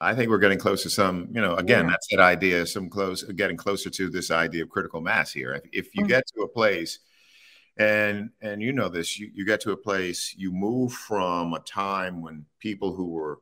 [0.00, 1.90] I think we're getting close to some, you know, again, yeah.
[1.90, 5.54] that's that idea, some close, getting closer to this idea of critical mass here.
[5.54, 6.08] If, if you mm-hmm.
[6.08, 7.00] get to a place,
[7.78, 11.60] and and you know this, you, you get to a place, you move from a
[11.60, 13.40] time when people who were,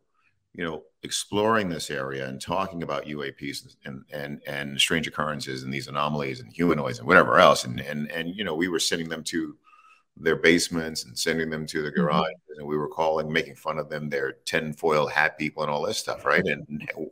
[0.54, 5.72] you know, exploring this area and talking about UAPs and and and strange occurrences and
[5.72, 9.08] these anomalies and humanoids and whatever else, and and and you know, we were sending
[9.08, 9.56] them to
[10.16, 12.00] their basements and sending them to the mm-hmm.
[12.00, 12.60] garage mm-hmm.
[12.60, 15.98] and we were calling making fun of them their tinfoil hat people and all this
[15.98, 16.66] stuff right and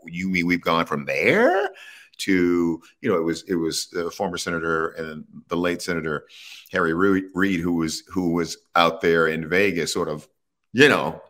[0.06, 1.68] you mean we've gone from there
[2.16, 6.26] to you know it was it was the former senator and the late senator
[6.70, 10.26] harry reid who was who was out there in vegas sort of
[10.72, 11.20] you know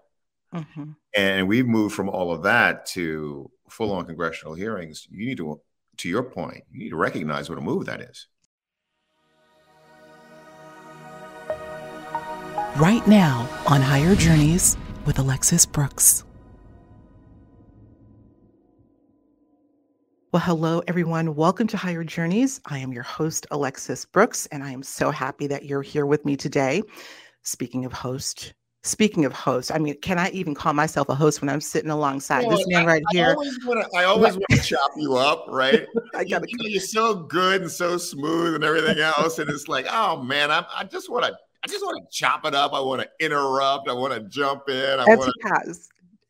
[0.55, 0.91] mm-hmm.
[1.17, 5.61] and we've moved from all of that to full-on congressional hearings you need to
[5.97, 8.29] to your point you need to recognize what a move that is
[12.77, 16.25] right now on Higher Journeys with Alexis Brooks.
[20.33, 21.37] Well, hello, everyone.
[21.37, 22.61] Welcome to Higher Journeys.
[22.67, 26.25] I am your host, Alexis Brooks, and I am so happy that you're here with
[26.25, 26.83] me today.
[27.43, 31.41] Speaking of host, speaking of host, I mean, can I even call myself a host
[31.41, 33.27] when I'm sitting alongside well, this man right I, here?
[33.27, 35.87] I always want to, I always want to chop you up, right?
[36.17, 39.69] I gotta, you, you are so good and so smooth and everything else, and it's
[39.69, 42.75] like, oh man, I, I just want to I just want to chop it up.
[42.75, 43.89] I want to interrupt.
[43.89, 45.01] I want to jump in.
[45.01, 45.71] I want to.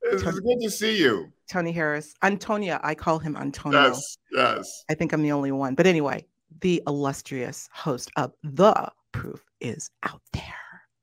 [0.06, 1.32] It's Tony, good to see you.
[1.50, 2.14] Tony Harris.
[2.22, 2.78] Antonia.
[2.84, 3.88] I call him Antonio.
[3.88, 4.18] Yes.
[4.32, 4.84] Yes.
[4.88, 5.74] I think I'm the only one.
[5.74, 6.24] But anyway,
[6.60, 10.42] the illustrious host of The Proof is out there.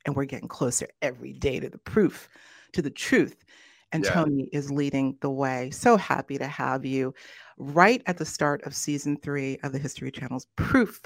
[0.06, 2.30] And we're getting closer every day to the proof,
[2.72, 3.44] to the truth.
[3.92, 4.12] And yeah.
[4.12, 5.72] Tony is leading the way.
[5.72, 7.14] So happy to have you
[7.58, 11.02] right at the start of season three of the History Channel's Proof.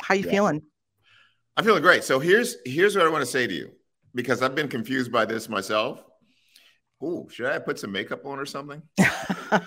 [0.00, 0.30] How you yeah.
[0.30, 0.62] feeling?
[1.60, 2.04] I'm feeling great.
[2.04, 3.70] So here's here's what I want to say to you
[4.14, 6.02] because I've been confused by this myself.
[7.04, 8.80] Ooh, should I put some makeup on or something?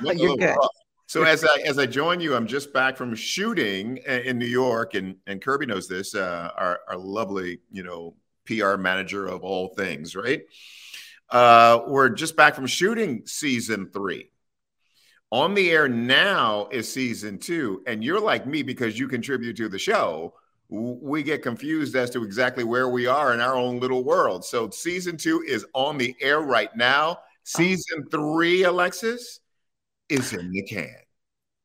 [0.02, 0.40] You're good.
[0.40, 0.68] Rough.
[1.06, 4.96] So as I as I join you, I'm just back from shooting in New York,
[4.96, 6.16] and and Kirby knows this.
[6.16, 8.16] Uh, our our lovely, you know,
[8.48, 10.42] PR manager of all things, right?
[11.30, 14.32] Uh, we're just back from shooting season three.
[15.32, 19.70] On the air now is season two, and you're like me because you contribute to
[19.70, 20.34] the show
[20.74, 24.44] we get confused as to exactly where we are in our own little world.
[24.44, 27.20] So season two is on the air right now.
[27.44, 29.42] Season three, Alexis,
[30.10, 30.96] is in the can.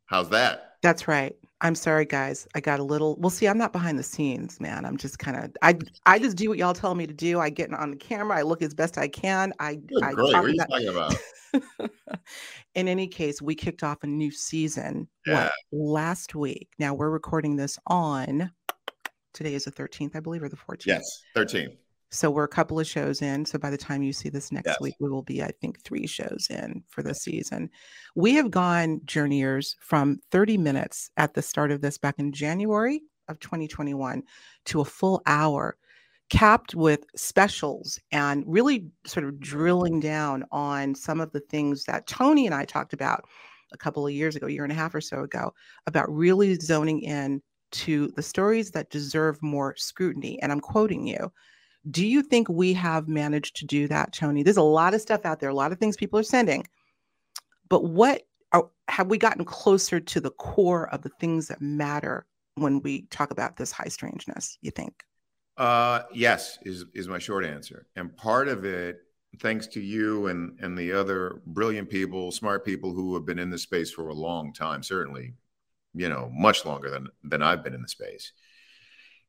[0.06, 0.74] How's that?
[0.82, 1.34] That's right.
[1.60, 2.46] I'm sorry, guys.
[2.54, 3.16] I got a little.
[3.16, 4.84] Well, see, I'm not behind the scenes, man.
[4.84, 5.56] I'm just kind of.
[5.62, 7.40] I I just do what y'all tell me to do.
[7.40, 8.36] I get on the camera.
[8.36, 9.52] I look as best I can.
[9.58, 9.76] I.
[9.76, 10.34] Good I great.
[10.34, 11.90] What are you about, talking about?
[12.74, 15.44] in any case, we kicked off a new season yeah.
[15.44, 16.68] what, last week.
[16.78, 18.52] Now we're recording this on
[19.38, 20.84] today is the 13th, I believe, or the 14th.
[20.84, 21.76] Yes, 13th.
[22.10, 23.44] So we're a couple of shows in.
[23.44, 24.80] So by the time you see this next yes.
[24.80, 27.70] week, we will be, I think, three shows in for the season.
[28.16, 33.02] We have gone journeyers from 30 minutes at the start of this back in January
[33.28, 34.22] of 2021
[34.64, 35.76] to a full hour,
[36.30, 42.08] capped with specials and really sort of drilling down on some of the things that
[42.08, 43.24] Tony and I talked about
[43.72, 45.52] a couple of years ago, a year and a half or so ago,
[45.86, 50.40] about really zoning in to the stories that deserve more scrutiny.
[50.42, 51.32] And I'm quoting you.
[51.90, 54.42] Do you think we have managed to do that, Tony?
[54.42, 56.66] There's a lot of stuff out there, a lot of things people are sending.
[57.68, 62.26] But what are, have we gotten closer to the core of the things that matter
[62.56, 65.04] when we talk about this high strangeness, you think?
[65.56, 67.86] Uh, yes, is, is my short answer.
[67.96, 69.00] And part of it,
[69.40, 73.50] thanks to you and, and the other brilliant people, smart people who have been in
[73.50, 75.34] this space for a long time, certainly
[75.94, 78.32] you know, much longer than than I've been in the space,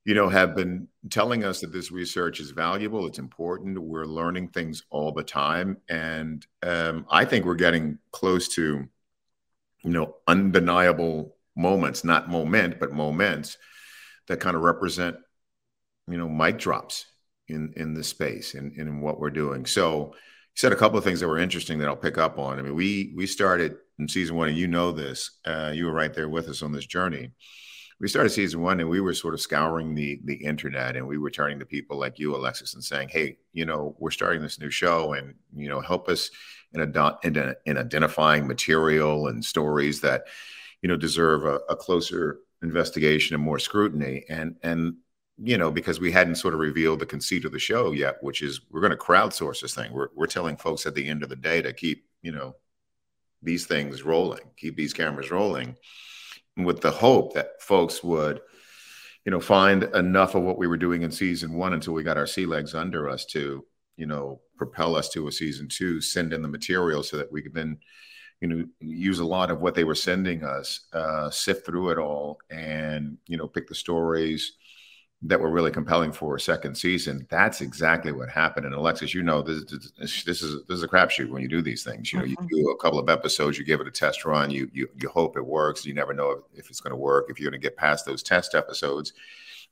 [0.06, 3.78] you know, have been telling us that this research is valuable, it's important.
[3.78, 8.88] We're learning things all the time, and um, I think we're getting close to,
[9.84, 13.58] you know, undeniable moments, not moment, but moments
[14.28, 15.18] that kind of represent,
[16.08, 17.06] you know, mic drops
[17.48, 19.66] in in the space and in, in what we're doing.
[19.66, 20.14] So
[20.56, 22.60] said a couple of things that were interesting that I'll pick up on.
[22.60, 25.40] I mean, we we started in season one, and you know this.
[25.46, 27.32] Uh, you were right there with us on this journey.
[28.00, 31.18] We started season one, and we were sort of scouring the the internet, and we
[31.18, 34.60] were turning to people like you, Alexis, and saying, "Hey, you know, we're starting this
[34.60, 36.30] new show, and you know, help us
[36.74, 40.26] in, ad- in, in identifying material and stories that
[40.82, 44.96] you know deserve a, a closer investigation and more scrutiny." And and
[45.42, 48.42] you know, because we hadn't sort of revealed the conceit of the show yet, which
[48.42, 49.92] is we're going to crowdsource this thing.
[49.94, 52.56] We're, we're telling folks at the end of the day to keep, you know,
[53.42, 55.78] these things rolling, keep these cameras rolling
[56.58, 58.42] with the hope that folks would,
[59.24, 62.18] you know, find enough of what we were doing in season one until we got
[62.18, 63.66] our sea legs under us to,
[63.96, 67.42] you know, propel us to a season two, send in the material so that we
[67.42, 67.78] could then
[68.42, 71.98] you know, use a lot of what they were sending us, uh, sift through it
[71.98, 74.54] all, and you know, pick the stories
[75.22, 77.28] that were really compelling for a second season.
[77.30, 78.66] That's exactly what happened.
[78.66, 81.62] And Alexis, you know, this, this, this is this is a crapshoot when you do
[81.62, 82.14] these things.
[82.14, 82.46] You know, mm-hmm.
[82.50, 85.10] you do a couple of episodes, you give it a test run, you you you
[85.10, 85.86] hope it works.
[85.86, 87.26] You never know if, if it's going to work.
[87.30, 89.12] If you're going to get past those test episodes,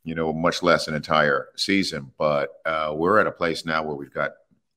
[0.04, 2.12] you know, much less an entire season.
[2.18, 4.32] But uh, we're at a place now where we've got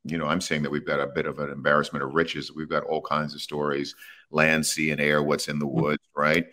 [0.05, 2.51] you know, I'm saying that we've got a bit of an embarrassment of riches.
[2.53, 3.95] We've got all kinds of stories,
[4.31, 5.81] land, sea, and air, what's in the mm-hmm.
[5.81, 6.47] woods, right?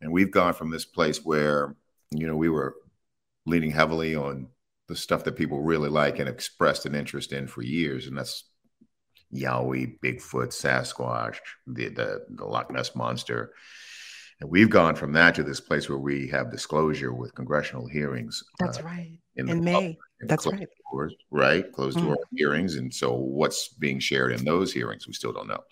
[0.00, 1.76] And we've gone from this place where,
[2.10, 2.76] you know, we were
[3.46, 4.48] leaning heavily on
[4.88, 8.06] the stuff that people really like and expressed an interest in for years.
[8.06, 8.44] And that's
[9.34, 13.52] Yowie, Bigfoot, Sasquatch, the, the, the Loch Ness Monster.
[14.40, 18.44] And we've gone from that to this place where we have disclosure with congressional hearings.
[18.58, 19.18] That's uh, right.
[19.36, 19.72] In, in May.
[19.72, 20.68] Public, in That's right.
[20.92, 21.72] Doors, right.
[21.72, 22.36] Closed door mm-hmm.
[22.36, 22.76] hearings.
[22.76, 25.64] And so what's being shared in those hearings, we still don't know.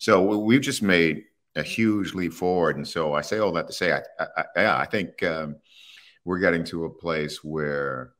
[0.00, 1.22] So we've just made
[1.56, 2.76] a huge leap forward.
[2.76, 5.56] And so I say all that to say, I, I, I yeah, I think um,
[6.24, 8.12] we're getting to a place where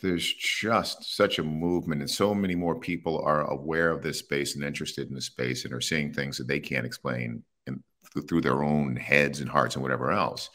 [0.00, 4.54] there's just such a movement and so many more people are aware of this space
[4.54, 7.82] and interested in the space and are seeing things that they can't explain in,
[8.28, 10.50] through their own heads and hearts and whatever else.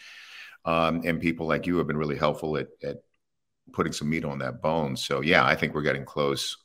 [0.66, 2.98] Um, and people like you have been really helpful at, at
[3.72, 4.96] putting some meat on that bone.
[4.96, 6.58] So yeah, I think we're getting close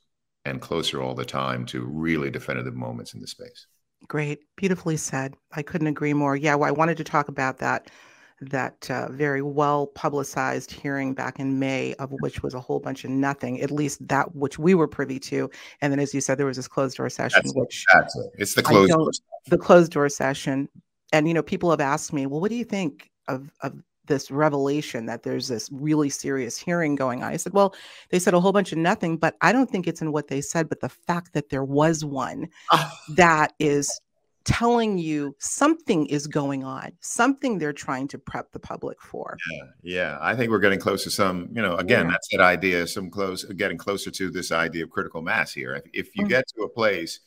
[0.45, 3.67] and closer all the time to really definitive moments in the space.
[4.09, 5.35] Great, beautifully said.
[5.53, 6.37] I couldn't agree more.
[6.37, 7.91] Yeah, well, I wanted to talk about that
[8.41, 13.05] that uh, very well publicized hearing back in May, of which was a whole bunch
[13.05, 15.51] of nothing, at least that which we were privy to.
[15.81, 17.95] And then, as you said, there was this closed door session, that's which it.
[17.95, 18.33] That's it.
[18.39, 19.11] it's the closed door.
[19.47, 20.69] The closed door session.
[21.13, 24.31] And, you know, people have asked me, well, what do you think of, of this
[24.31, 27.33] revelation that there's this really serious hearing going on?
[27.33, 27.75] I said, well,
[28.11, 30.41] they said a whole bunch of nothing, but I don't think it's in what they
[30.41, 32.99] said, but the fact that there was one ah.
[33.17, 34.01] that is
[34.45, 39.37] telling you something is going on, something they're trying to prep the public for.
[39.51, 40.19] Yeah, yeah.
[40.21, 42.13] I think we're getting close to some, you know, again, yeah.
[42.13, 45.75] that's that idea, some close, getting closer to this idea of critical mass here.
[45.75, 46.31] If, if you mm-hmm.
[46.31, 47.21] get to a place,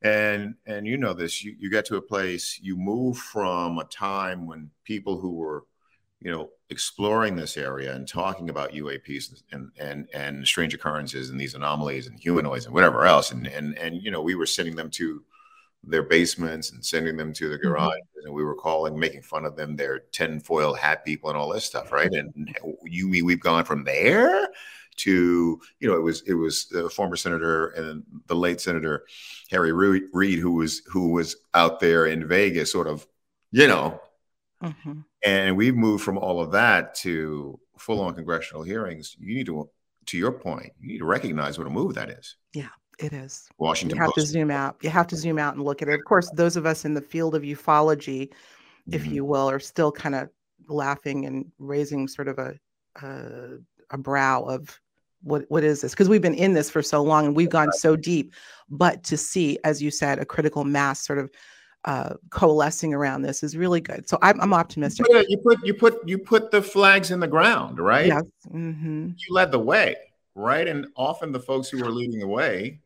[0.00, 3.84] and and you know this, you, you get to a place, you move from a
[3.84, 5.64] time when people who were,
[6.20, 11.40] you know, exploring this area and talking about UAPs and and and strange occurrences and
[11.40, 14.76] these anomalies and humanoids and whatever else, and and and you know, we were sending
[14.76, 15.22] them to
[15.84, 17.92] their basements and sending them to the garage.
[17.92, 18.26] Mm-hmm.
[18.26, 21.64] And we were calling, making fun of them, their tinfoil hat people and all this
[21.64, 22.12] stuff, right?
[22.12, 22.54] And
[22.84, 24.48] you mean we've gone from there
[24.96, 29.06] to, you know, it was it was the former senator and the late senator
[29.50, 33.06] Harry Reid who was who was out there in Vegas, sort of,
[33.52, 34.00] you know,
[34.62, 35.00] mm-hmm.
[35.24, 39.16] and we've moved from all of that to full on congressional hearings.
[39.18, 39.70] You need to,
[40.06, 42.36] to your point, you need to recognize what a move that is.
[42.52, 42.68] Yeah.
[42.98, 43.48] It is.
[43.58, 43.96] Washington.
[43.96, 44.26] You have Post.
[44.26, 44.76] to zoom out.
[44.82, 45.94] You have to zoom out and look at it.
[45.94, 48.94] Of course, those of us in the field of ufology, mm-hmm.
[48.94, 50.28] if you will, are still kind of
[50.68, 52.54] laughing and raising sort of a
[53.02, 53.58] a,
[53.90, 54.80] a brow of
[55.22, 55.92] what what is this?
[55.92, 58.32] Because we've been in this for so long and we've gone so deep.
[58.68, 61.30] But to see, as you said, a critical mass sort of
[61.84, 64.08] uh, coalescing around this is really good.
[64.08, 65.06] So I'm, I'm optimistic.
[65.08, 68.06] You put, you put you put you put the flags in the ground, right?
[68.06, 68.24] Yes.
[68.48, 69.10] Mm-hmm.
[69.16, 69.94] You led the way,
[70.34, 70.66] right?
[70.66, 72.80] And often the folks who are leading the way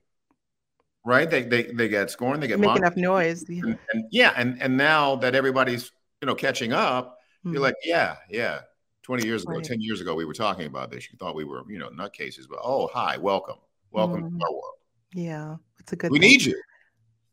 [1.04, 1.30] right?
[1.30, 3.44] They they they get scorned, they get make enough noise.
[3.48, 3.62] Yeah.
[3.64, 5.90] And, and, yeah, and and now that everybody's
[6.20, 7.54] you know catching up, mm-hmm.
[7.54, 8.60] you're like, yeah, yeah.
[9.02, 9.64] 20 years ago, right.
[9.64, 11.10] 10 years ago, we were talking about this.
[11.10, 13.56] You thought we were, you know, nutcases, but oh, hi, welcome.
[13.90, 14.38] Welcome mm-hmm.
[14.38, 14.74] to our world.
[15.12, 16.30] Yeah, it's a good We thing.
[16.30, 16.60] need you.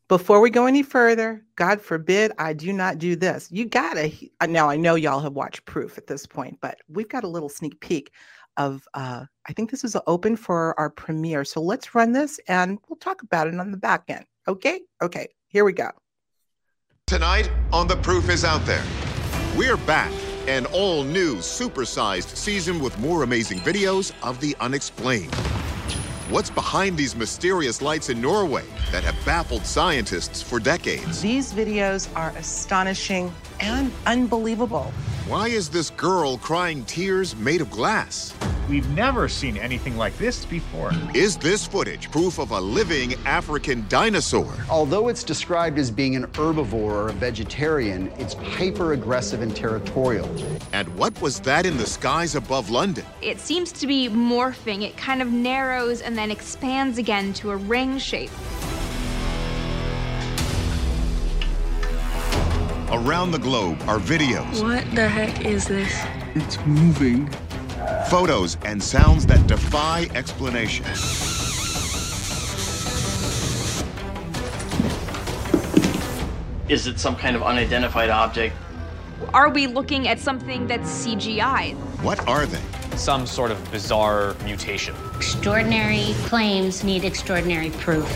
[0.08, 3.48] Before we go any further, God forbid I do not do this.
[3.52, 4.12] You gotta
[4.48, 7.48] now I know y'all have watched proof at this point, but we've got a little
[7.48, 8.12] sneak peek
[8.58, 11.44] of uh, I think this is open for our premiere.
[11.44, 14.26] So let's run this and we'll talk about it on the back end.
[14.48, 14.82] Okay?
[15.02, 15.90] Okay, here we go.
[17.08, 18.84] Tonight on The Proof is Out There.
[19.58, 20.12] We're back,
[20.48, 25.34] an all new, supersized season with more amazing videos of the unexplained.
[26.30, 31.24] What's behind these mysterious lights in Norway that have baffled scientists for decades?
[31.24, 34.92] These videos are astonishing and unbelievable.
[35.28, 38.34] Why is this girl crying tears made of glass?
[38.70, 40.92] We've never seen anything like this before.
[41.16, 44.54] Is this footage proof of a living African dinosaur?
[44.70, 50.30] Although it's described as being an herbivore or a vegetarian, it's hyper aggressive and territorial.
[50.72, 53.06] And what was that in the skies above London?
[53.24, 54.84] It seems to be morphing.
[54.84, 58.30] It kind of narrows and then expands again to a ring shape.
[62.92, 64.64] Around the globe are videos.
[64.64, 65.94] What the heck is this?
[66.34, 67.30] It's moving
[68.10, 70.86] photos, and sounds that defy explanation.
[76.68, 78.56] Is it some kind of unidentified object?
[79.34, 81.76] Are we looking at something that's CGI?
[82.02, 82.62] What are they?
[82.98, 84.96] Some sort of bizarre mutation.
[85.16, 88.08] Extraordinary claims need extraordinary proof.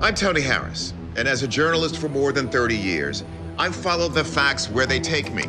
[0.00, 3.24] I'm Tony Harris, and as a journalist for more than 30 years,
[3.58, 5.44] I've followed the facts where they take me.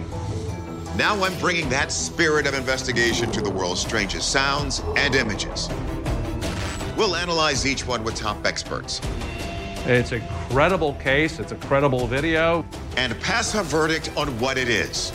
[0.97, 5.69] Now I'm bringing that spirit of investigation to the world's strangest sounds and images.
[6.95, 9.01] We'll analyze each one with top experts.
[9.85, 12.65] It's a credible case, it's a credible video.
[12.95, 15.11] And pass a verdict on what it is.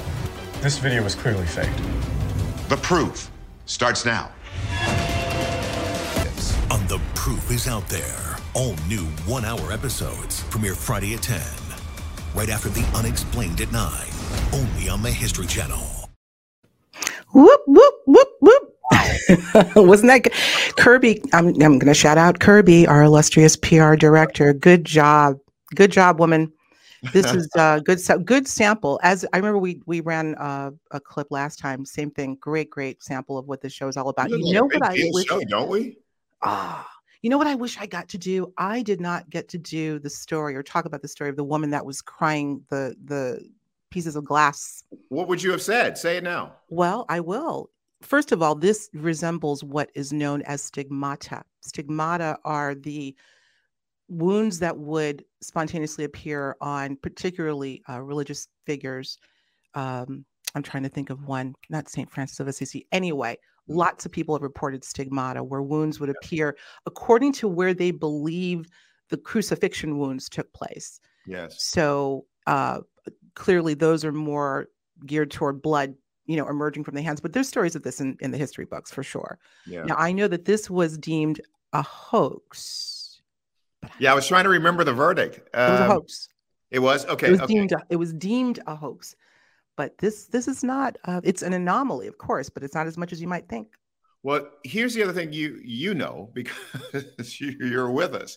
[0.60, 1.80] This video was clearly faked.
[2.68, 3.30] The proof
[3.66, 4.32] starts now.
[6.70, 8.27] On The Proof is Out There.
[8.58, 11.40] All new one hour episodes premiere Friday at 10.
[12.34, 13.92] Right after The Unexplained at 9.
[14.52, 16.10] Only on the History Channel.
[17.32, 19.76] Whoop, whoop, whoop, whoop.
[19.76, 20.32] Wasn't that good?
[20.76, 21.22] Kirby?
[21.32, 24.52] I'm, I'm going to shout out Kirby, our illustrious PR director.
[24.52, 25.38] Good job.
[25.76, 26.52] Good job, woman.
[27.12, 28.98] This is a good good sample.
[29.04, 31.84] As I remember, we we ran uh, a clip last time.
[31.84, 32.36] Same thing.
[32.40, 34.30] Great, great sample of what the show is all about.
[34.30, 35.28] You know what I wish?
[35.28, 35.98] Show, don't we?
[36.42, 36.90] Ah,
[37.22, 38.52] you know what I wish I got to do?
[38.58, 41.44] I did not get to do the story or talk about the story of the
[41.44, 43.48] woman that was crying the the
[43.90, 44.84] pieces of glass.
[45.08, 45.96] What would you have said?
[45.96, 46.52] Say it now.
[46.68, 47.70] Well, I will.
[48.02, 51.42] First of all, this resembles what is known as stigmata.
[51.62, 53.16] Stigmata are the
[54.08, 59.18] wounds that would spontaneously appear on particularly uh, religious figures.
[59.74, 62.10] Um, I'm trying to think of one, not St.
[62.10, 62.86] Francis of Assisi.
[62.92, 63.36] Anyway,
[63.68, 66.56] lots of people have reported stigmata where wounds would appear
[66.86, 68.66] according to where they believe
[69.10, 71.00] the crucifixion wounds took place.
[71.26, 71.62] Yes.
[71.62, 72.80] So uh,
[73.34, 74.66] clearly, those are more
[75.06, 75.94] geared toward blood,
[76.26, 77.20] you know, emerging from the hands.
[77.20, 79.38] But there's stories of this in, in the history books for sure.
[79.66, 79.84] Yeah.
[79.84, 81.40] Now, I know that this was deemed
[81.72, 82.98] a hoax
[83.98, 85.40] yeah, I was trying to remember the verdict.
[85.54, 86.28] Um, it was a hoax.
[86.70, 87.28] It was okay.
[87.28, 87.54] It was okay.
[87.54, 87.72] deemed.
[87.72, 89.14] A, it was deemed a hoax,
[89.78, 90.98] but this this is not.
[91.04, 93.68] Uh, it's an anomaly, of course, but it's not as much as you might think.
[94.24, 98.36] Well, here's the other thing you you know because you're with us.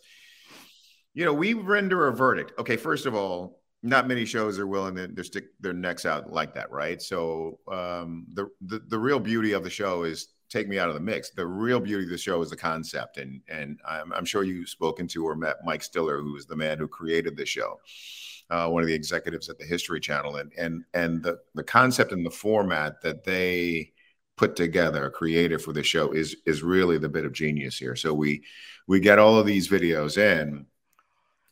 [1.13, 2.53] You know, we render a verdict.
[2.59, 6.53] Okay, first of all, not many shows are willing to, stick their necks out like
[6.53, 7.01] that, right?
[7.01, 10.93] So um, the, the the real beauty of the show is take me out of
[10.93, 11.31] the mix.
[11.31, 14.69] The real beauty of the show is the concept, and and I'm, I'm sure you've
[14.69, 17.79] spoken to or met Mike Stiller, who is the man who created the show,
[18.51, 22.11] uh, one of the executives at the History Channel, and and and the the concept
[22.11, 23.93] and the format that they
[24.35, 27.95] put together, created for the show, is is really the bit of genius here.
[27.95, 28.43] So we
[28.87, 30.65] we get all of these videos in.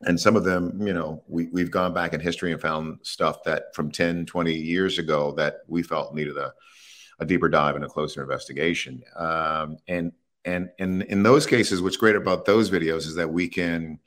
[0.01, 3.43] And some of them, you know, we, we've gone back in history and found stuff
[3.43, 6.53] that from 10, 20 years ago that we felt needed a,
[7.19, 9.03] a deeper dive and a closer investigation.
[9.17, 10.13] Um, and
[10.45, 13.99] and in in those cases, what's great about those videos is that we can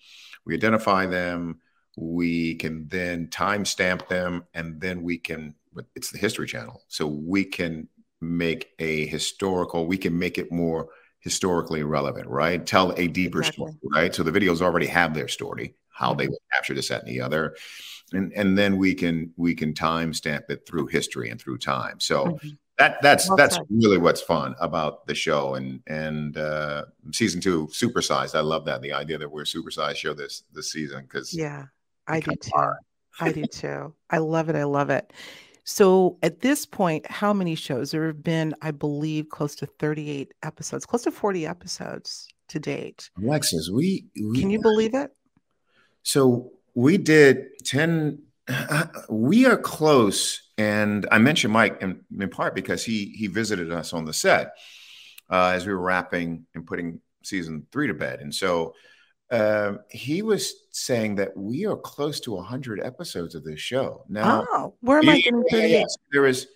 [0.44, 1.60] we identify them,
[1.96, 5.54] we can then timestamp them, and then we can.
[5.94, 7.88] It's the History Channel, so we can
[8.20, 9.86] make a historical.
[9.86, 10.88] We can make it more
[11.20, 12.64] historically relevant, right?
[12.64, 13.72] Tell a deeper exactly.
[13.72, 14.14] story, right?
[14.14, 17.56] So the videos already have their story, how they capture this, that, and the other,
[18.12, 22.00] and and then we can we can timestamp it through history and through time.
[22.00, 22.26] So.
[22.26, 27.40] Mm-hmm that that's well that's really what's fun about the show and and uh season
[27.40, 31.02] two supersized i love that the idea that we're a supersized show this this season
[31.02, 31.66] because yeah
[32.06, 32.72] i do too.
[33.20, 33.94] I do too.
[34.10, 35.12] I love it i love it.
[35.64, 37.90] So at this point how many shows?
[37.90, 43.10] There have been i believe close to 38 episodes close to 40 episodes to date.
[43.22, 45.10] Alexis we, we can you believe it?
[46.02, 48.18] So we did 10
[49.08, 53.92] we are close, and I mentioned Mike in, in part because he he visited us
[53.92, 54.52] on the set
[55.30, 58.74] uh, as we were wrapping and putting season three to bed, and so
[59.32, 64.44] uh, he was saying that we are close to 100 episodes of this show now.
[64.52, 66.48] Oh, where am I getting yeah, yes, there is.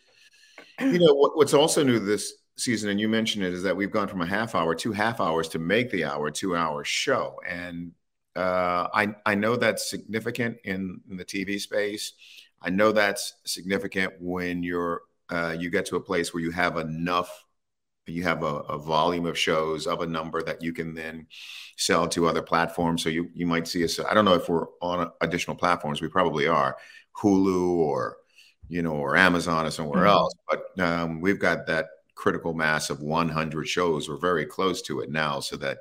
[0.78, 3.90] You know what, what's also new this season, and you mentioned it, is that we've
[3.90, 7.40] gone from a half hour, two half hours to make the hour, two hour show,
[7.49, 7.92] and
[8.37, 12.12] uh, I, I know that's significant in, in, the TV space.
[12.61, 16.76] I know that's significant when you're uh, you get to a place where you have
[16.76, 17.46] enough,
[18.07, 21.27] you have a, a, volume of shows of a number that you can then
[21.77, 23.03] sell to other platforms.
[23.03, 23.99] So you you might see us.
[23.99, 26.01] I don't know if we're on additional platforms.
[26.01, 26.77] We probably are,
[27.21, 28.19] Hulu or
[28.69, 30.09] you know or Amazon or somewhere mm-hmm.
[30.09, 30.35] else.
[30.49, 34.09] But um, we've got that critical mass of 100 shows.
[34.09, 35.79] We're very close to it now, so that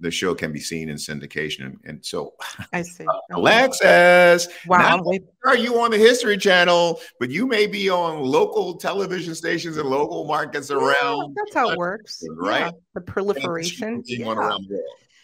[0.00, 1.66] the show can be seen in syndication.
[1.66, 2.34] And, and so,
[2.72, 3.06] I see.
[3.06, 5.02] Uh, Alexis, wow.
[5.44, 9.88] are you on the History Channel, but you may be on local television stations and
[9.88, 11.34] local markets around.
[11.36, 12.22] Yeah, that's how it works.
[12.36, 12.60] Right?
[12.60, 14.02] Yeah, the proliferation.
[14.06, 14.56] Yeah.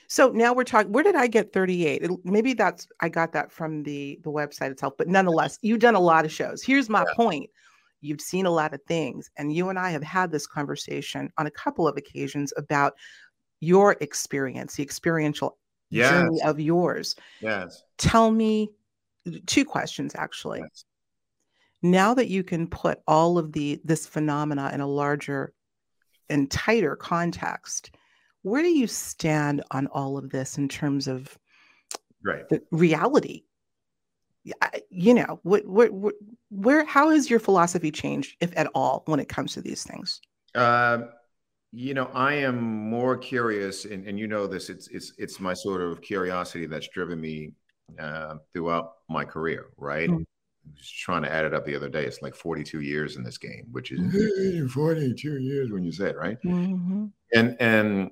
[0.09, 0.93] So now we're talking.
[0.93, 2.03] Where did I get 38?
[2.03, 4.95] It, maybe that's I got that from the the website itself.
[4.99, 6.63] But nonetheless, you've done a lot of shows.
[6.63, 7.49] Here's my point.
[8.03, 11.47] You've seen a lot of things, and you and I have had this conversation on
[11.47, 12.95] a couple of occasions about
[13.63, 15.57] your experience, the experiential
[15.89, 16.11] yes.
[16.11, 17.15] journey of yours.
[17.41, 17.85] Yes.
[17.97, 18.71] Tell me
[19.47, 20.59] two questions actually.
[20.61, 20.85] Yes.
[21.81, 25.55] Now that you can put all of the this phenomena in a larger
[26.29, 27.95] and tighter context,
[28.43, 31.39] where do you stand on all of this in terms of
[32.25, 32.49] right.
[32.49, 33.45] the reality?
[34.91, 36.15] You know, what, what, what,
[36.51, 40.21] where, how has your philosophy changed, if at all, when it comes to these things?
[40.53, 41.03] Uh,
[41.73, 44.69] you know, I am more curious, and, and you know this.
[44.69, 47.55] It's it's it's my sort of curiosity that's driven me
[47.99, 49.69] uh, throughout my career.
[49.79, 50.23] Right, mm-hmm.
[50.23, 52.05] I was trying to add it up the other day.
[52.05, 56.17] It's like 42 years in this game, which is 42 years when you say it,
[56.17, 56.39] right?
[56.45, 57.07] Mm-hmm.
[57.35, 58.11] And and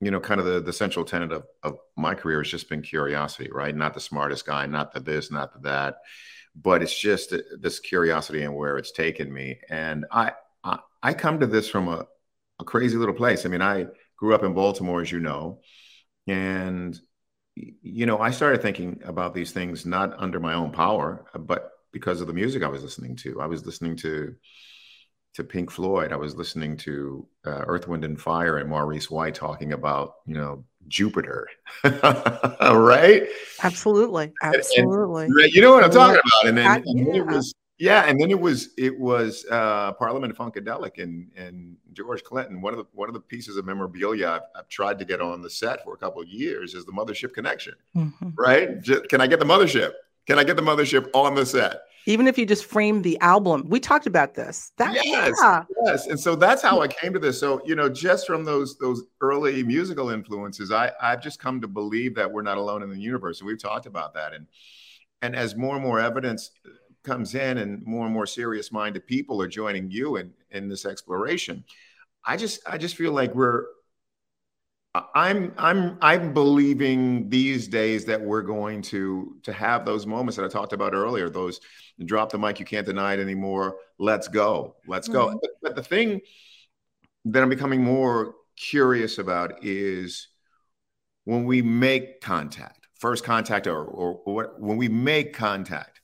[0.00, 2.82] you know, kind of the, the central tenet of, of my career has just been
[2.82, 3.74] curiosity, right?
[3.74, 5.96] Not the smartest guy, not the this, not the that,
[6.54, 9.58] but it's just this curiosity and where it's taken me.
[9.68, 12.06] And I, I, I come to this from a,
[12.60, 13.46] a crazy little place.
[13.46, 13.86] I mean, I
[14.16, 15.60] grew up in Baltimore, as you know,
[16.26, 16.98] and
[17.54, 22.20] you know, I started thinking about these things not under my own power, but because
[22.20, 23.40] of the music I was listening to.
[23.40, 24.34] I was listening to
[25.34, 26.12] to Pink Floyd.
[26.12, 30.34] I was listening to uh, Earth, Wind, and Fire and Maurice White talking about, you
[30.34, 31.48] know, Jupiter,
[31.84, 33.28] right?
[33.62, 35.26] Absolutely, absolutely.
[35.26, 36.48] And, and, you know what I'm talking about.
[36.48, 40.36] And then, and then it was, yeah, and then it was it was uh, Parliament
[40.36, 42.60] Funkadelic and and George Clinton.
[42.60, 45.42] One of the one of the pieces of memorabilia I've, I've tried to get on
[45.42, 48.30] the set for a couple of years is the Mothership Connection, mm-hmm.
[48.36, 48.80] right?
[48.80, 49.92] Just, can I get the Mothership?
[50.26, 51.82] Can I get the Mothership on the set?
[52.06, 55.62] even if you just frame the album we talked about this that yes yeah.
[55.84, 58.78] yes and so that's how i came to this so you know just from those
[58.78, 62.88] those early musical influences i i've just come to believe that we're not alone in
[62.88, 64.46] the universe and we've talked about that and
[65.22, 66.50] and as more and more evidence
[67.02, 70.84] comes in and more and more serious minded people are joining you in in this
[70.84, 71.64] exploration
[72.24, 73.64] i just i just feel like we're
[75.14, 80.44] I'm I'm I'm believing these days that we're going to to have those moments that
[80.44, 81.28] I talked about earlier.
[81.28, 81.60] Those
[82.04, 83.76] drop the mic, you can't deny it anymore.
[83.98, 85.26] Let's go, let's go.
[85.26, 85.36] Mm-hmm.
[85.40, 86.20] But, but the thing
[87.26, 90.28] that I'm becoming more curious about is
[91.24, 95.97] when we make contact, first contact, or, or, or when we make contact.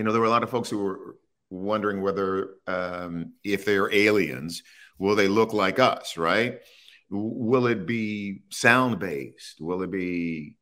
[0.00, 1.16] You know, there were a lot of folks who were
[1.50, 4.62] wondering whether um, if they're aliens,
[4.98, 6.58] will they look like us, right?
[7.10, 9.60] will it be sound based?
[9.60, 10.56] Will it be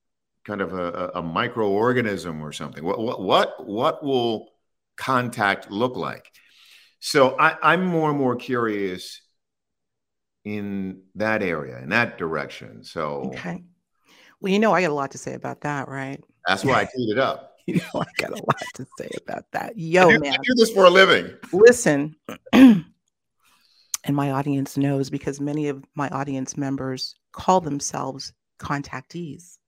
[0.45, 2.83] kind of a, a microorganism or something?
[2.83, 4.49] What, what, what, what will
[4.97, 6.33] contact look like?
[6.99, 9.23] So I, I'm more and more curious
[10.45, 12.83] in that area, in that direction.
[12.83, 13.63] So, okay.
[14.41, 16.21] Well, you know, I got a lot to say about that, right?
[16.45, 17.48] That's why I teed it up.
[17.69, 19.77] You know, I got a lot to say about that.
[19.77, 20.33] Yo, I do, man.
[20.33, 21.35] I do this for a living.
[21.53, 22.17] Listen,
[22.53, 22.85] and
[24.09, 29.59] my audience knows because many of my audience members call themselves contactees.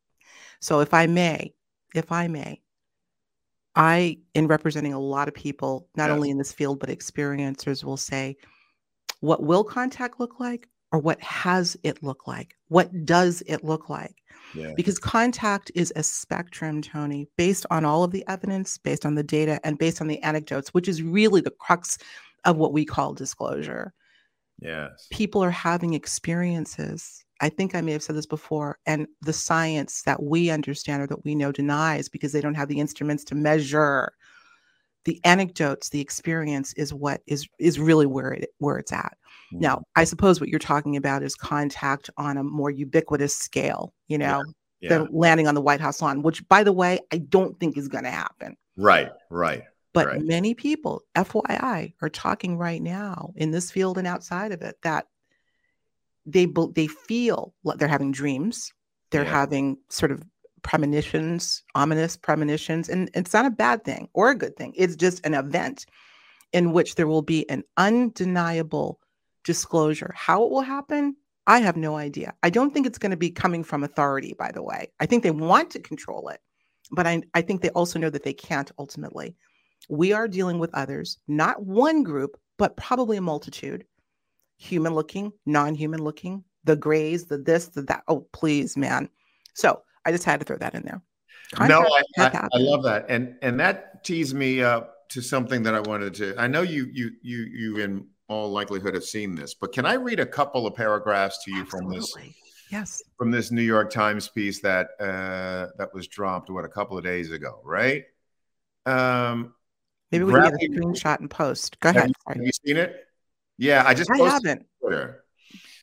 [0.60, 1.52] So if I may,
[1.94, 2.62] if I may,
[3.76, 6.14] I, in representing a lot of people, not yes.
[6.14, 8.38] only in this field, but experiencers, will say,
[9.20, 12.57] what will contact look like or what has it look like?
[12.68, 14.16] What does it look like?
[14.55, 14.72] Yeah.
[14.76, 19.22] Because contact is a spectrum, Tony, based on all of the evidence, based on the
[19.22, 21.98] data, and based on the anecdotes, which is really the crux
[22.44, 23.92] of what we call disclosure.
[24.61, 25.07] Yes.
[25.11, 27.24] People are having experiences.
[27.40, 31.07] I think I may have said this before, and the science that we understand or
[31.07, 34.12] that we know denies because they don't have the instruments to measure
[35.11, 39.16] the anecdotes, the experience is what is is really where it where it's at.
[39.53, 39.59] Mm-hmm.
[39.59, 44.18] Now, I suppose what you're talking about is contact on a more ubiquitous scale, you
[44.18, 44.44] know,
[44.81, 44.88] yeah.
[44.88, 44.99] Yeah.
[44.99, 47.88] than landing on the White House lawn, which by the way, I don't think is
[47.88, 48.57] going to happen.
[48.77, 49.64] Right, right.
[49.92, 50.23] But right.
[50.23, 55.07] many people, FYI, are talking right now in this field and outside of it that
[56.25, 56.46] they
[56.77, 58.73] they feel like they're having dreams,
[59.11, 59.31] they're yeah.
[59.33, 60.23] having sort of
[60.62, 64.73] premonitions, ominous premonitions, and it's not a bad thing or a good thing.
[64.77, 65.87] It's just an event
[66.53, 69.01] in which there will be an undeniable
[69.44, 70.12] disclosure.
[70.16, 72.35] How it will happen, I have no idea.
[72.42, 74.88] I don't think it's going to be coming from authority, by the way.
[75.01, 76.40] I think they want to control it,
[76.90, 79.37] but I, I think they also know that they can't ultimately
[79.88, 83.85] we are dealing with others, not one group, but probably a multitude
[84.59, 88.03] human looking, non human looking, the grays, the this, the that.
[88.09, 89.09] Oh, please, man.
[89.55, 91.02] So I just had to throw that in there.
[91.52, 93.06] Contact no, I, I, I, love that.
[93.08, 96.34] And and that tees me up to something that I wanted to.
[96.38, 99.94] I know you you you you in all likelihood have seen this, but can I
[99.94, 101.96] read a couple of paragraphs to you Absolutely.
[101.96, 102.34] from this
[102.70, 103.02] Yes.
[103.18, 107.02] From this New York Times piece that uh, that was dropped what a couple of
[107.02, 108.04] days ago, right?
[108.86, 109.54] Um,
[110.12, 111.78] Maybe we can get a screenshot and post.
[111.80, 112.12] Go ahead.
[112.26, 113.06] Have, have you seen it?
[113.58, 114.66] Yeah, I just I haven't.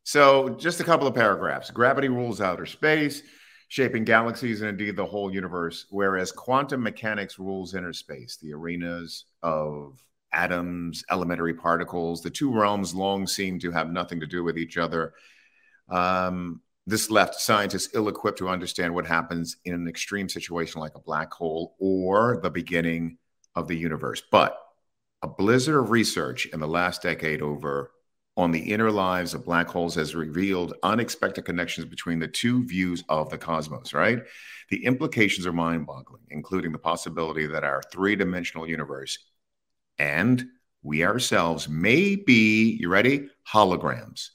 [0.04, 1.70] So just a couple of paragraphs.
[1.70, 3.22] Gravity rules outer space,
[3.68, 9.26] shaping galaxies and indeed the whole universe, whereas quantum mechanics rules inner space, the arenas
[9.44, 10.02] of
[10.34, 12.22] atoms, elementary particles.
[12.22, 15.14] The two realms long seem to have nothing to do with each other.
[15.90, 20.96] Um, this left scientists ill equipped to understand what happens in an extreme situation like
[20.96, 23.18] a black hole or the beginning
[23.56, 24.22] of the universe.
[24.32, 24.58] But
[25.22, 27.92] a blizzard of research in the last decade over
[28.38, 33.04] on the inner lives of black holes has revealed unexpected connections between the two views
[33.10, 34.20] of the cosmos, right?
[34.70, 39.18] The implications are mind boggling, including the possibility that our three dimensional universe
[39.98, 40.46] and
[40.84, 43.28] we ourselves may be, you ready?
[43.52, 44.30] Holograms,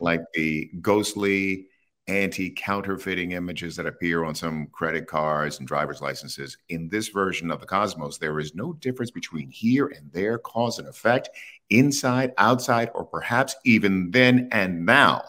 [0.00, 1.68] like the ghostly
[2.08, 6.56] anti counterfeiting images that appear on some credit cards and driver's licenses.
[6.68, 10.78] In this version of the cosmos, there is no difference between here and there, cause
[10.78, 11.30] and effect,
[11.78, 15.22] inside, outside, or perhaps even then and now.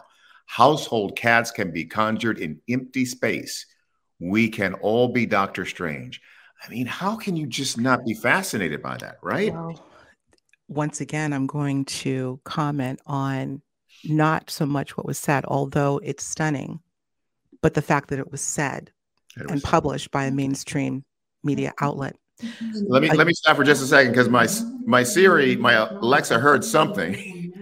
[0.46, 3.66] Household cats can be conjured in empty space.
[4.20, 6.20] We can all be Doctor Strange.
[6.64, 9.52] I mean, how can you just not be fascinated by that, right?
[9.52, 9.84] Well,
[10.68, 13.60] once again, I'm going to comment on
[14.04, 16.80] not so much what was said, although it's stunning,
[17.62, 18.90] but the fact that it was said
[19.36, 20.36] it was and published by a mm-hmm.
[20.36, 21.04] mainstream
[21.42, 21.84] media mm-hmm.
[21.84, 22.16] outlet.
[22.88, 24.48] Let me let me stop for just a second because my
[24.86, 27.52] my Siri, my Alexa heard something.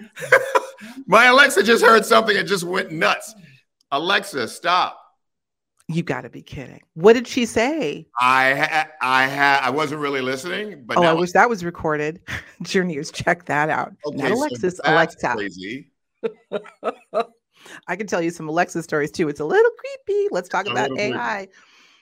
[1.06, 3.34] my Alexa just heard something and just went nuts.
[3.90, 4.98] Alexa, stop.
[5.88, 6.80] You got to be kidding.
[6.94, 8.06] What did she say?
[8.18, 12.20] I ha- I ha- I wasn't really listening, but oh, I wish that was recorded.
[12.62, 13.92] Journeyers, check that out.
[14.06, 15.34] Okay, Not Alexis, so Alexa.
[15.34, 15.90] Crazy.
[17.86, 19.28] I can tell you some Alexa stories too.
[19.28, 19.70] It's a little
[20.06, 20.28] creepy.
[20.30, 21.48] Let's talk about AI.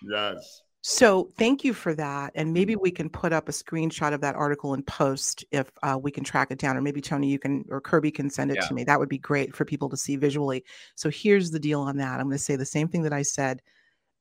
[0.03, 0.63] Yes.
[0.83, 2.33] So thank you for that.
[2.35, 5.99] And maybe we can put up a screenshot of that article and post if uh,
[6.01, 8.57] we can track it down, or maybe Tony, you can, or Kirby can send it
[8.57, 8.67] yeah.
[8.67, 8.85] to me.
[8.85, 10.65] That would be great for people to see visually.
[10.95, 12.19] So here's the deal on that.
[12.19, 13.61] I'm going to say the same thing that I said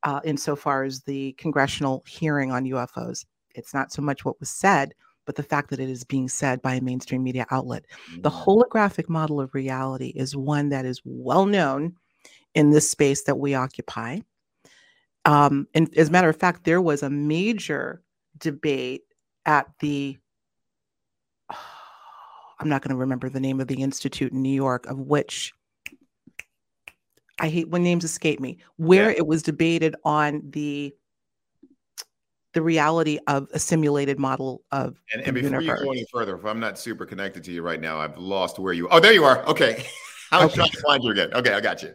[0.02, 3.24] uh, insofar as the congressional hearing on UFOs.
[3.54, 4.94] It's not so much what was said,
[5.24, 7.86] but the fact that it is being said by a mainstream media outlet.
[8.10, 8.22] Mm-hmm.
[8.22, 11.94] The holographic model of reality is one that is well known
[12.54, 14.20] in this space that we occupy.
[15.30, 18.02] Um, and as a matter of fact, there was a major
[18.38, 19.02] debate
[19.46, 20.18] at the
[22.58, 25.54] I'm not going to remember the name of the institute in New York, of which
[27.38, 29.18] I hate when names escape me, where yeah.
[29.18, 30.92] it was debated on the
[32.52, 35.78] the reality of a simulated model of and, and before universe.
[35.78, 38.58] you go any further if i'm not super connected to you right now i've lost
[38.58, 39.86] where you oh there you are okay
[40.32, 40.56] i was okay.
[40.56, 41.94] trying to find you again okay i got you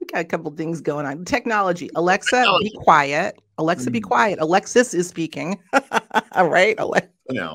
[0.00, 2.70] we got a couple things going on technology alexa technology.
[2.70, 4.04] be quiet alexa be mm.
[4.04, 5.58] quiet alexis is speaking
[6.32, 7.54] all right alexa no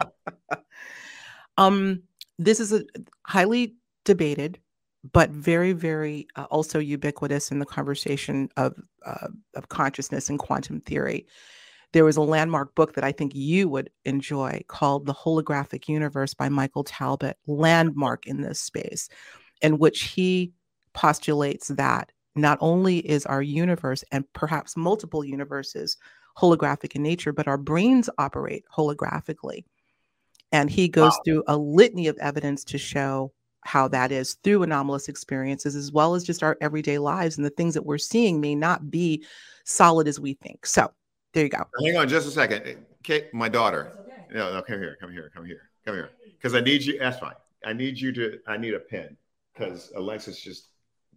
[1.57, 2.01] um
[2.37, 2.83] this is a
[3.25, 4.59] highly debated
[5.13, 10.81] but very, very uh, also ubiquitous in the conversation of uh, of consciousness and quantum
[10.81, 11.25] theory.
[11.93, 16.33] There was a landmark book that I think you would enjoy called The Holographic Universe
[16.33, 19.09] by Michael Talbot, landmark in this space,
[19.61, 20.51] in which he
[20.99, 25.95] postulates that not only is our universe and perhaps multiple universes
[26.37, 29.63] holographic in nature, but our brains operate holographically.
[30.51, 31.19] And he goes wow.
[31.23, 33.31] through a litany of evidence to show
[33.61, 37.49] how that is through anomalous experiences as well as just our everyday lives and the
[37.51, 39.23] things that we're seeing may not be
[39.63, 40.89] solid as we think so
[41.33, 44.23] there you go hang on just a second kate my daughter okay.
[44.33, 47.19] no, no come here come here come here come here because i need you that's
[47.19, 47.35] fine
[47.65, 49.17] i need you to i need a pen
[49.53, 50.68] because alexis just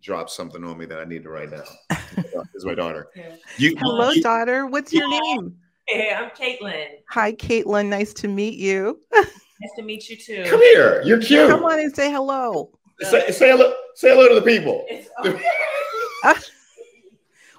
[0.03, 1.65] dropped something on me that i need to write down
[2.55, 3.09] is my daughter
[3.57, 8.59] you, hello you, daughter what's your name hey i'm caitlin hi caitlin nice to meet
[8.59, 9.01] you
[9.63, 10.43] Nice to meet you too.
[10.49, 11.03] Come here.
[11.05, 11.49] You're cute.
[11.49, 12.73] Come on and say hello.
[13.03, 13.73] Say, say hello.
[13.95, 14.85] Say hello to the people.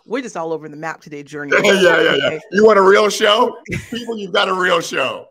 [0.06, 1.54] We're just all over the map today, Journey.
[1.64, 2.40] yeah, yeah, yeah.
[2.52, 3.58] You want a real show?
[3.90, 5.28] People, you've got a real show.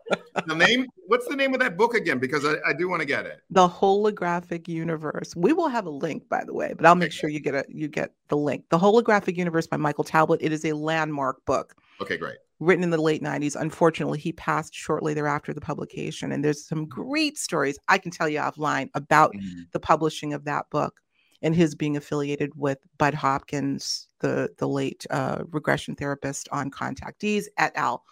[0.47, 2.17] The name, what's the name of that book again?
[2.17, 3.41] Because I, I do want to get it.
[3.51, 5.35] The Holographic Universe.
[5.35, 7.65] We will have a link, by the way, but I'll make sure you get a
[7.69, 8.65] you get the link.
[8.69, 10.39] The Holographic Universe by Michael Talbot.
[10.41, 11.75] It is a landmark book.
[12.01, 13.55] Okay, great written in the late 90s.
[13.59, 16.31] Unfortunately, he passed shortly thereafter the publication.
[16.31, 19.63] And there's some great stories I can tell you offline about mm-hmm.
[19.71, 21.01] the publishing of that book
[21.43, 27.45] and his being affiliated with Bud Hopkins, the, the late uh, regression therapist on contactees
[27.57, 28.03] et al.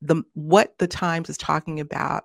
[0.00, 2.24] The, what the Times is talking about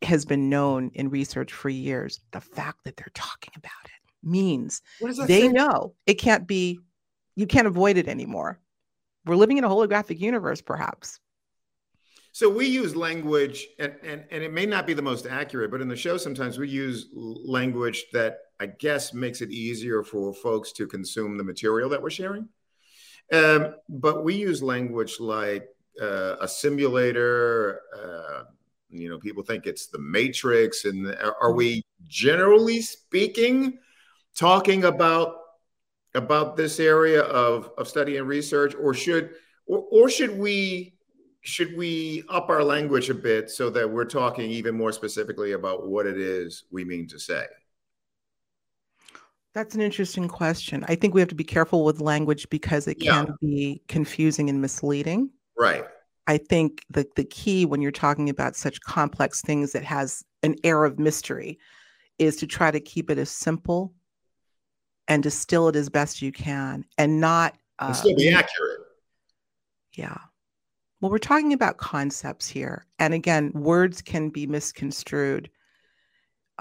[0.00, 2.20] has been known in research for years.
[2.32, 4.80] The fact that they're talking about it means.
[5.26, 6.80] they know it can't be,
[7.36, 8.58] you can't avoid it anymore.
[9.26, 11.20] We're living in a holographic universe, perhaps.
[12.32, 15.82] So we use language, and, and, and it may not be the most accurate, but
[15.82, 20.70] in the show, sometimes we use language that I guess makes it easier for folks
[20.74, 22.48] to consume the material that we're sharing.
[23.32, 25.66] Um, but we use language like
[26.00, 27.80] uh, a simulator.
[27.92, 28.44] Uh,
[28.88, 33.78] you know, people think it's the Matrix, and are we generally speaking
[34.36, 35.38] talking about
[36.14, 39.30] about this area of of study and research, or should
[39.66, 40.94] or, or should we
[41.40, 45.88] should we up our language a bit so that we're talking even more specifically about
[45.88, 47.44] what it is we mean to say?
[49.54, 50.84] That's an interesting question.
[50.88, 53.24] I think we have to be careful with language because it yeah.
[53.24, 55.30] can be confusing and misleading.
[55.58, 55.84] Right.
[56.26, 60.56] I think the the key when you're talking about such complex things that has an
[60.64, 61.58] air of mystery
[62.18, 63.92] is to try to keep it as simple
[65.08, 68.80] and distill it as best you can and not uh, and still be accurate.
[69.94, 70.16] Yeah.
[71.00, 72.86] Well, we're talking about concepts here.
[73.00, 75.50] And again, words can be misconstrued.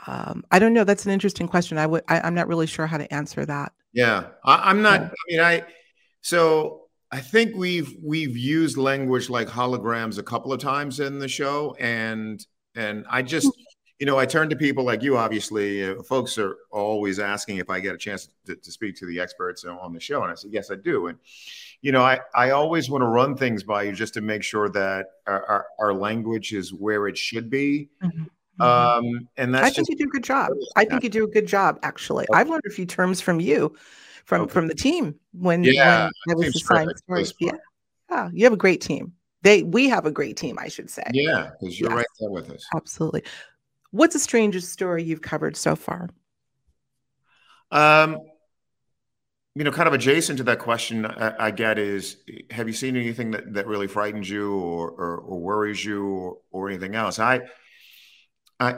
[0.08, 0.84] Um, I don't know.
[0.84, 1.78] That's an interesting question.
[1.78, 3.74] I would, I, am not really sure how to answer that.
[3.94, 4.28] Yeah.
[4.44, 5.64] I, am not, I mean, I,
[6.22, 11.28] so I think we've, we've used language like holograms a couple of times in the
[11.28, 11.76] show.
[11.80, 13.52] And, and I just,
[14.00, 15.84] you know, I turn to people like you, obviously.
[15.88, 19.20] Uh, folks are always asking if I get a chance to, to speak to the
[19.20, 20.24] experts on the show.
[20.24, 21.08] And I said, yes, I do.
[21.08, 21.20] And,
[21.82, 24.70] you know, I, I always want to run things by you just to make sure
[24.70, 27.90] that our, our, our language is where it should be.
[28.04, 28.24] Mm-hmm.
[28.62, 29.06] Mm-hmm.
[29.08, 30.52] Um, and that's I think you do a good job.
[30.76, 32.26] I think you do a good job, actually.
[32.30, 32.40] Okay.
[32.40, 33.76] I've learned a few terms from you,
[34.26, 34.54] from okay.
[34.54, 36.94] from the team when, yeah, when I was assigned.
[37.40, 37.52] Yeah.
[38.10, 39.14] yeah, you have a great team.
[39.44, 41.04] They we have a great team, I should say.
[41.14, 41.98] Yeah, because you're yes.
[41.98, 42.66] right there with us.
[42.76, 43.24] Absolutely.
[43.92, 46.10] What's the strangest story you've covered so far?
[47.72, 48.20] Um,
[49.56, 52.18] you know, kind of adjacent to that question I, I, get is,
[52.52, 56.38] have you seen anything that, that really frightens you or, or, or worries you or,
[56.52, 57.20] or, anything else?
[57.20, 57.42] I,
[58.62, 58.76] I,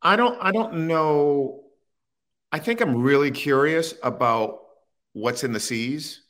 [0.00, 1.64] I don't, I don't know.
[2.52, 4.60] I think I'm really curious about
[5.12, 6.22] what's in the seas,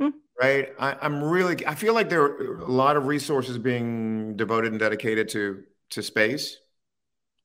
[0.00, 0.10] hmm.
[0.40, 0.70] right?
[0.78, 4.80] I, I'm really, I feel like there are a lot of resources being devoted and
[4.80, 6.56] dedicated to, to space,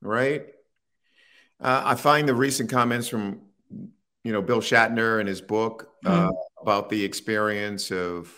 [0.02, 0.45] right?
[1.60, 3.41] Uh, I find the recent comments from
[4.24, 6.62] you know, Bill Shatner in his book uh, mm-hmm.
[6.62, 8.32] about the experience of,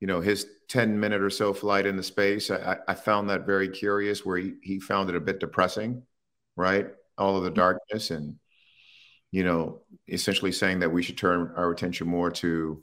[0.00, 2.50] you know, his 10 minute or so flight into space.
[2.50, 6.02] I, I found that very curious where he, he found it a bit depressing,
[6.56, 6.86] right?
[7.18, 7.56] All of the mm-hmm.
[7.56, 8.36] darkness and,
[9.30, 12.82] you know, essentially saying that we should turn our attention more to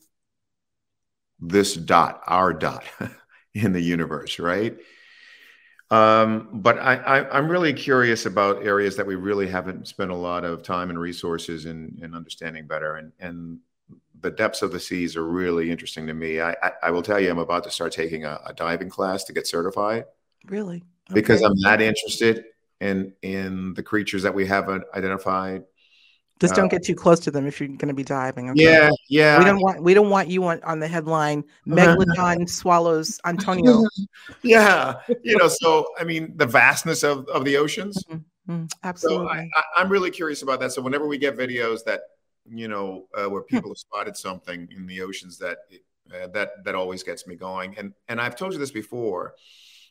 [1.39, 2.83] this dot, our dot
[3.55, 4.77] in the universe, right?
[5.89, 10.15] Um, but I, I, am really curious about areas that we really haven't spent a
[10.15, 12.97] lot of time and resources in, in understanding better.
[12.97, 13.57] And, and
[14.21, 16.41] the depths of the seas are really interesting to me.
[16.41, 19.23] I, I, I will tell you, I'm about to start taking a, a diving class
[19.25, 20.05] to get certified.
[20.45, 20.83] Really?
[21.09, 21.13] Okay.
[21.13, 22.45] Because I'm that interested
[22.81, 25.63] in in the creatures that we haven't identified
[26.39, 28.49] just don't uh, get too close to them if you're going to be diving.
[28.51, 28.63] Okay?
[28.63, 29.39] Yeah, yeah.
[29.39, 31.43] We don't want we don't want you on, on the headline.
[31.67, 33.83] Megalodon swallows Antonio.
[34.41, 35.49] yeah, you know.
[35.49, 38.01] So I mean, the vastness of, of the oceans.
[38.09, 38.65] Mm-hmm.
[38.83, 39.27] Absolutely.
[39.27, 40.71] So I, am really curious about that.
[40.71, 42.01] So whenever we get videos that
[42.51, 43.55] you know uh, where hmm.
[43.55, 45.59] people have spotted something in the oceans, that
[46.13, 47.77] uh, that that always gets me going.
[47.77, 49.35] And and I've told you this before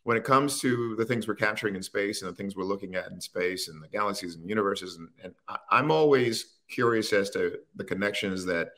[0.05, 2.94] when it comes to the things we're capturing in space and the things we're looking
[2.94, 7.31] at in space and the galaxies and universes, and, and I, am always curious as
[7.31, 8.71] to the connections that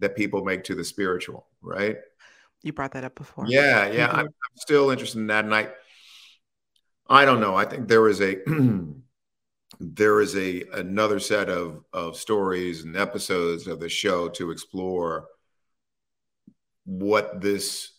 [0.00, 1.98] that people make to the spiritual, right?
[2.62, 3.46] You brought that up before.
[3.48, 4.08] Yeah, yeah.
[4.08, 4.16] Mm-hmm.
[4.16, 5.68] I'm, I'm, still interested in that, and I,
[7.08, 7.54] I don't know.
[7.54, 8.36] I think there is a
[9.80, 15.26] there is a another set of of stories and episodes of the show to explore
[16.84, 17.92] what this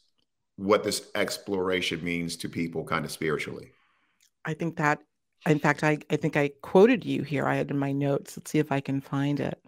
[0.58, 3.72] what this exploration means to people kind of spiritually.
[4.46, 5.00] I think that,
[5.48, 7.48] in fact, I, I think I quoted you here.
[7.48, 8.38] I had in my notes.
[8.38, 9.60] Let's see if I can find it.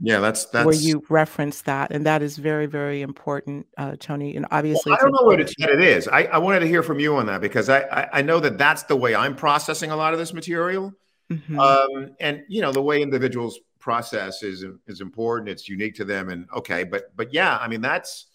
[0.00, 4.36] Yeah, that's that's where you reference that, and that is very, very important, uh, Tony.
[4.36, 6.08] And obviously, well, I don't know what it, it is.
[6.08, 8.58] I, I wanted to hear from you on that because I, I, I know that
[8.58, 10.92] that's the way I'm processing a lot of this material,
[11.30, 11.58] mm-hmm.
[11.58, 15.48] um, and you know the way individuals process is is important.
[15.48, 18.26] It's unique to them, and okay, but but yeah, I mean that's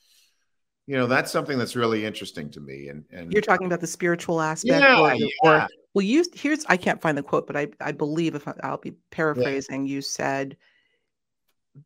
[0.87, 3.85] you know that's something that's really interesting to me and, and you're talking about the
[3.85, 5.27] spiritual aspect yeah, or, yeah.
[5.43, 8.71] or well you here's i can't find the quote but i i believe if I,
[8.71, 9.93] will be paraphrasing yeah.
[9.93, 10.57] you said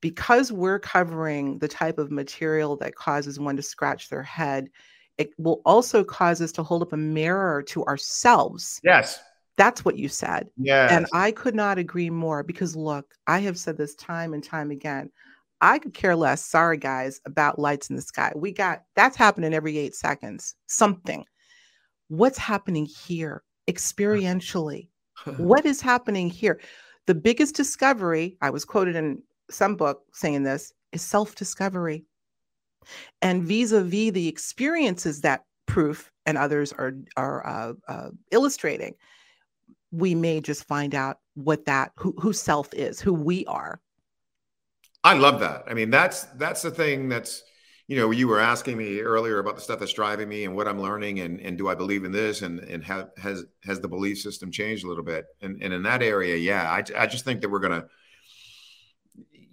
[0.01, 4.69] because we're covering the type of material that causes one to scratch their head
[5.17, 9.19] it will also cause us to hold up a mirror to ourselves yes
[9.58, 10.49] That's what you said.
[10.58, 10.88] Yeah.
[10.89, 14.71] And I could not agree more because look, I have said this time and time
[14.71, 15.12] again.
[15.62, 18.32] I could care less, sorry guys, about lights in the sky.
[18.36, 21.23] We got that's happening every eight seconds, something.
[22.08, 24.89] What's happening here experientially?
[25.38, 26.60] what is happening here?
[27.06, 29.21] The biggest discovery, I was quoted in
[29.53, 32.05] some book saying this, is self discovery.
[33.21, 38.95] And vis a vis the experiences that proof and others are, are uh, uh, illustrating,
[39.91, 43.79] we may just find out what that, who, who self is, who we are.
[45.03, 45.63] I love that.
[45.67, 47.43] I mean, that's that's the thing that's
[47.87, 50.67] you know, you were asking me earlier about the stuff that's driving me and what
[50.67, 53.89] I'm learning and, and do I believe in this and, and have, has, has the
[53.89, 55.25] belief system changed a little bit?
[55.41, 57.87] And, and in that area, yeah, I, I just think that we're going to,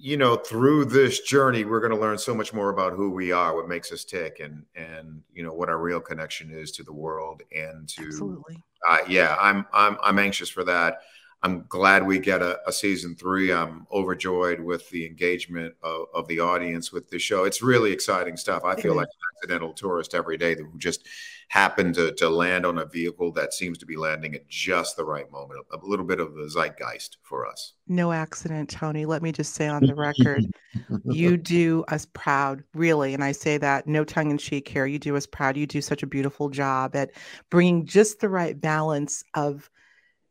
[0.03, 3.33] you know, through this journey, we're going to learn so much more about who we
[3.33, 6.83] are, what makes us tick, and and you know what our real connection is to
[6.83, 8.07] the world and to.
[8.07, 8.65] Absolutely.
[8.89, 11.03] Uh, yeah, I'm I'm I'm anxious for that.
[11.43, 13.51] I'm glad we get a, a, season three.
[13.51, 17.45] I'm overjoyed with the engagement of, of, the audience with the show.
[17.45, 18.63] It's really exciting stuff.
[18.63, 21.07] I feel like an accidental tourist every day who just
[21.51, 25.05] happened to, to land on a vehicle that seems to be landing at just the
[25.05, 25.61] right moment.
[25.73, 27.73] A little bit of the zeitgeist for us.
[27.89, 29.05] No accident, Tony.
[29.05, 30.47] Let me just say on the record,
[31.05, 33.15] you do us proud, really.
[33.15, 34.87] And I say that no tongue in cheek here.
[34.87, 35.57] You do us proud.
[35.57, 37.11] You do such a beautiful job at
[37.51, 39.69] bringing just the right balance of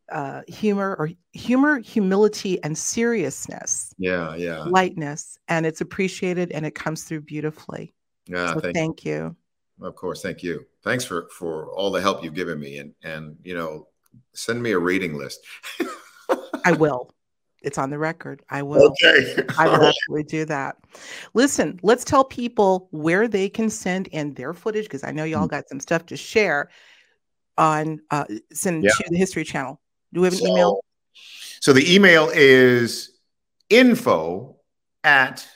[0.10, 3.94] uh, humor or humor, humility, and seriousness.
[3.98, 4.64] Yeah, yeah.
[4.64, 7.94] Lightness, and it's appreciated and it comes through beautifully.
[8.26, 9.36] Yeah, so thank, thank you.
[9.82, 10.66] Of course, thank you.
[10.84, 13.88] Thanks for for all the help you've given me, and and you know,
[14.34, 15.40] send me a reading list.
[16.66, 17.12] I will.
[17.62, 18.42] It's on the record.
[18.50, 18.94] I will.
[19.04, 19.44] Okay.
[19.58, 20.78] I will actually do that.
[21.34, 25.48] Listen, let's tell people where they can send in their footage because I know y'all
[25.48, 25.52] mm.
[25.52, 26.70] got some stuff to share
[27.58, 28.92] on uh, send yeah.
[28.92, 29.80] to the History Channel.
[30.14, 30.86] Do we have an so, email?
[31.60, 33.12] So the email is
[33.70, 34.58] info
[35.04, 35.48] at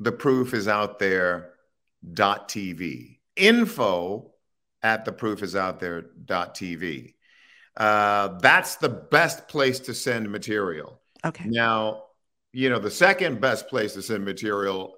[0.00, 1.52] the proof is out there
[2.12, 3.13] dot TV.
[3.36, 4.32] Info
[4.82, 7.14] at the proof is out there dot TV.
[7.76, 11.00] Uh, that's the best place to send material.
[11.24, 11.46] Okay.
[11.46, 12.04] Now,
[12.52, 14.94] you know, the second best place to send material,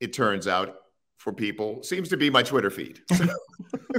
[0.00, 0.76] it turns out,
[1.16, 3.00] for people seems to be my Twitter feed.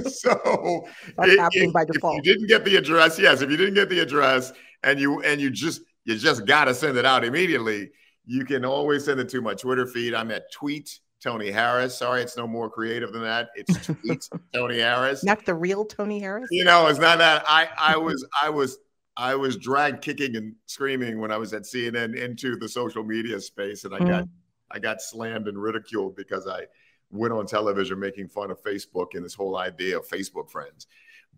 [0.06, 0.86] so
[1.18, 2.20] it, happening it, by default.
[2.20, 3.42] If you didn't get the address, yes.
[3.42, 4.52] If you didn't get the address
[4.84, 7.90] and you and you just you just gotta send it out immediately,
[8.26, 10.14] you can always send it to my Twitter feed.
[10.14, 11.96] I'm at tweet Tony Harris.
[11.98, 13.48] Sorry, it's no more creative than that.
[13.54, 15.24] It's tweet Tony Harris.
[15.24, 16.48] Not the real Tony Harris.
[16.50, 17.44] You know, it's not that.
[17.48, 18.78] I I was I was
[19.16, 23.40] I was dragged kicking and screaming when I was at CNN into the social media
[23.40, 24.08] space, and I mm.
[24.08, 24.24] got
[24.70, 26.66] I got slammed and ridiculed because I
[27.10, 30.86] went on television making fun of Facebook and this whole idea of Facebook friends.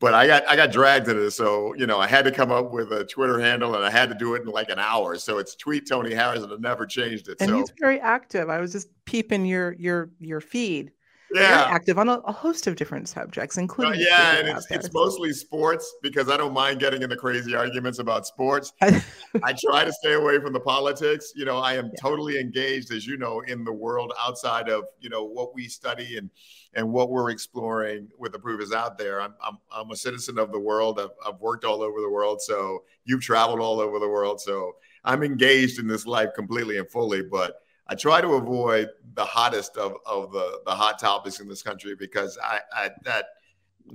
[0.00, 2.52] But I got I got dragged into this, so you know I had to come
[2.52, 5.16] up with a Twitter handle, and I had to do it in like an hour.
[5.16, 7.38] So it's tweet Tony Harris, and I never changed it.
[7.40, 7.56] And so.
[7.56, 8.48] he's very active.
[8.48, 10.92] I was just peeping your your your feed
[11.34, 11.66] yeah.
[11.68, 14.00] active on a, a, host of different subjects, including.
[14.00, 17.98] Uh, yeah, and it's, it's mostly sports because I don't mind getting into crazy arguments
[17.98, 18.72] about sports.
[18.80, 21.32] I try to stay away from the politics.
[21.34, 22.00] You know, I am yeah.
[22.00, 26.16] totally engaged, as you know, in the world outside of you know what we study
[26.16, 26.30] and
[26.74, 29.20] and what we're exploring with the proof is out there.
[29.20, 30.98] I'm I'm, I'm a citizen of the world.
[31.00, 34.76] I've, I've worked all over the world, so you've traveled all over the world, so
[35.04, 39.76] I'm engaged in this life completely and fully, but I try to avoid the hottest
[39.76, 43.26] of, of the, the hot topics in this country because I, I that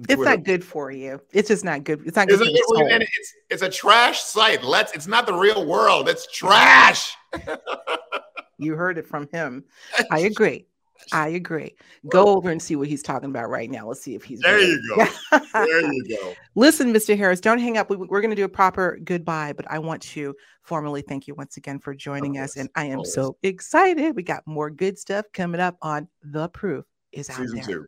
[0.09, 1.21] it's not good for you.
[1.31, 2.01] It's just not good.
[2.05, 2.41] It's not good.
[2.41, 4.63] It, it's it's a trash site.
[4.63, 4.91] Let's.
[4.93, 6.09] It's not the real world.
[6.09, 7.15] It's trash.
[8.57, 9.63] you heard it from him.
[10.11, 10.65] I agree.
[11.11, 11.75] I agree.
[12.09, 13.87] Go over and see what he's talking about right now.
[13.87, 14.59] Let's see if he's there.
[14.59, 15.05] You go.
[15.53, 16.33] there you go.
[16.55, 17.17] Listen, Mr.
[17.17, 17.89] Harris, don't hang up.
[17.89, 21.35] We, are going to do a proper goodbye, but I want to formally thank you
[21.35, 23.13] once again for joining us, and I am Always.
[23.13, 24.15] so excited.
[24.15, 27.65] We got more good stuff coming up on the proof is out Season there.
[27.65, 27.85] two.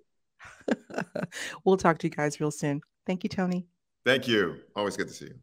[1.66, 2.82] we'll talk to you guys real soon.
[3.06, 3.68] Thank you, Tony.
[4.06, 4.58] Thank you.
[4.76, 5.36] Always good to see you.